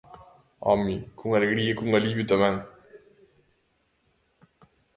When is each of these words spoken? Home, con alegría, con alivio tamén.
Home, 0.61 1.11
con 1.19 1.29
alegría, 1.35 1.75
con 1.79 1.87
alivio 1.97 2.25
tamén. 2.31 2.55